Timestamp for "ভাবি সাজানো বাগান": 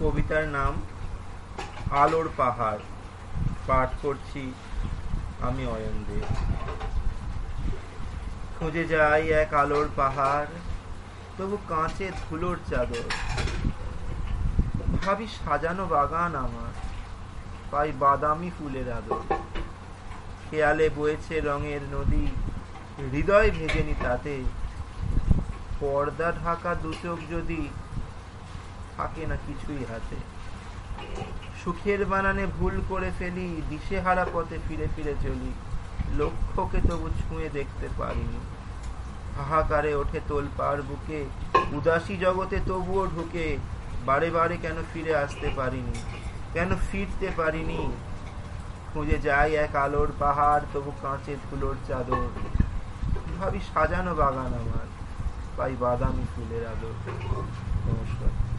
15.02-16.32, 53.40-54.46